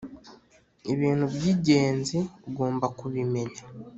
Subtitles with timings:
[0.93, 2.17] ibintu byigenzi
[2.47, 3.61] ugomba kubimenya